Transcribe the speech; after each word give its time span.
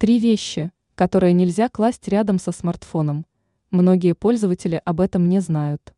Три 0.00 0.20
вещи, 0.20 0.70
которые 0.94 1.32
нельзя 1.32 1.68
класть 1.68 2.06
рядом 2.06 2.38
со 2.38 2.52
смартфоном. 2.52 3.26
Многие 3.72 4.14
пользователи 4.14 4.80
об 4.84 5.00
этом 5.00 5.28
не 5.28 5.40
знают. 5.40 5.92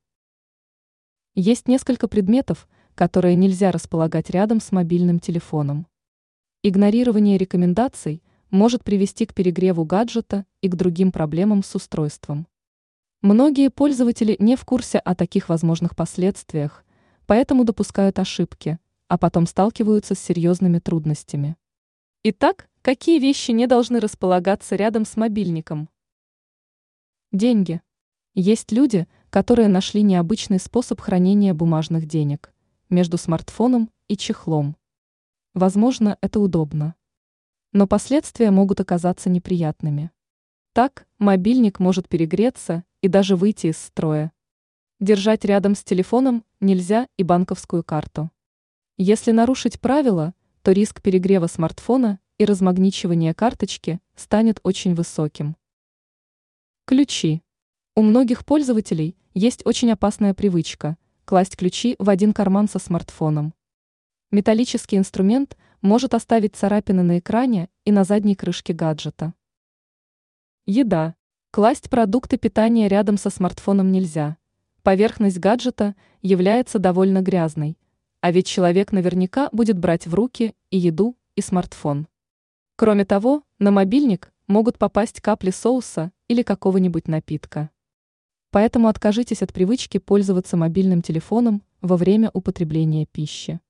Есть 1.34 1.68
несколько 1.68 2.08
предметов, 2.08 2.66
которые 2.94 3.36
нельзя 3.36 3.70
располагать 3.70 4.30
рядом 4.30 4.62
с 4.62 4.72
мобильным 4.72 5.20
телефоном. 5.20 5.86
Игнорирование 6.62 7.36
рекомендаций 7.36 8.22
может 8.48 8.84
привести 8.84 9.26
к 9.26 9.34
перегреву 9.34 9.84
гаджета 9.84 10.46
и 10.62 10.70
к 10.70 10.76
другим 10.76 11.12
проблемам 11.12 11.62
с 11.62 11.74
устройством. 11.74 12.46
Многие 13.20 13.68
пользователи 13.68 14.34
не 14.38 14.56
в 14.56 14.64
курсе 14.64 14.96
о 14.96 15.14
таких 15.14 15.50
возможных 15.50 15.94
последствиях, 15.94 16.86
поэтому 17.26 17.64
допускают 17.64 18.18
ошибки, 18.18 18.78
а 19.08 19.18
потом 19.18 19.46
сталкиваются 19.46 20.14
с 20.14 20.20
серьезными 20.20 20.78
трудностями. 20.78 21.58
Итак, 22.22 22.68
какие 22.82 23.18
вещи 23.18 23.50
не 23.52 23.66
должны 23.66 23.98
располагаться 23.98 24.76
рядом 24.76 25.06
с 25.06 25.16
мобильником? 25.16 25.88
Деньги. 27.32 27.80
Есть 28.34 28.72
люди, 28.72 29.08
которые 29.30 29.68
нашли 29.68 30.02
необычный 30.02 30.60
способ 30.60 31.00
хранения 31.00 31.54
бумажных 31.54 32.04
денег 32.04 32.52
между 32.90 33.16
смартфоном 33.16 33.88
и 34.08 34.18
чехлом. 34.18 34.76
Возможно, 35.54 36.18
это 36.20 36.40
удобно. 36.40 36.94
Но 37.72 37.86
последствия 37.86 38.50
могут 38.50 38.80
оказаться 38.80 39.30
неприятными. 39.30 40.10
Так, 40.74 41.06
мобильник 41.18 41.80
может 41.80 42.06
перегреться 42.06 42.84
и 43.00 43.08
даже 43.08 43.34
выйти 43.34 43.68
из 43.68 43.78
строя. 43.78 44.30
Держать 44.98 45.46
рядом 45.46 45.74
с 45.74 45.82
телефоном 45.82 46.44
нельзя 46.60 47.08
и 47.16 47.22
банковскую 47.22 47.82
карту. 47.82 48.30
Если 48.98 49.30
нарушить 49.30 49.80
правила, 49.80 50.34
то 50.62 50.72
риск 50.72 51.00
перегрева 51.00 51.46
смартфона 51.46 52.20
и 52.38 52.44
размагничивания 52.44 53.34
карточки 53.34 54.00
станет 54.14 54.60
очень 54.62 54.94
высоким. 54.94 55.56
Ключи. 56.84 57.42
У 57.94 58.02
многих 58.02 58.44
пользователей 58.44 59.16
есть 59.34 59.62
очень 59.64 59.90
опасная 59.92 60.34
привычка– 60.34 60.96
класть 61.24 61.56
ключи 61.56 61.96
в 61.98 62.10
один 62.10 62.32
карман 62.32 62.68
со 62.68 62.78
смартфоном. 62.78 63.54
Металлический 64.30 64.96
инструмент 64.96 65.56
может 65.80 66.12
оставить 66.14 66.56
царапины 66.56 67.02
на 67.02 67.18
экране 67.20 67.68
и 67.84 67.92
на 67.92 68.04
задней 68.04 68.34
крышке 68.34 68.72
гаджета. 68.72 69.34
Еда. 70.66 71.14
Класть 71.52 71.88
продукты 71.88 72.36
питания 72.36 72.86
рядом 72.88 73.16
со 73.16 73.30
смартфоном 73.30 73.90
нельзя. 73.90 74.36
Поверхность 74.82 75.38
гаджета 75.38 75.94
является 76.22 76.78
довольно 76.78 77.22
грязной, 77.22 77.78
а 78.20 78.32
ведь 78.32 78.46
человек 78.46 78.92
наверняка 78.92 79.48
будет 79.52 79.78
брать 79.78 80.06
в 80.06 80.14
руки 80.14 80.54
и 80.70 80.78
еду, 80.78 81.16
и 81.36 81.40
смартфон. 81.40 82.06
Кроме 82.76 83.04
того, 83.04 83.42
на 83.58 83.70
мобильник 83.70 84.32
могут 84.46 84.78
попасть 84.78 85.20
капли 85.20 85.50
соуса 85.50 86.12
или 86.28 86.42
какого-нибудь 86.42 87.08
напитка. 87.08 87.70
Поэтому 88.50 88.88
откажитесь 88.88 89.42
от 89.42 89.52
привычки 89.52 89.98
пользоваться 89.98 90.56
мобильным 90.56 91.02
телефоном 91.02 91.62
во 91.80 91.96
время 91.96 92.30
употребления 92.32 93.06
пищи. 93.06 93.60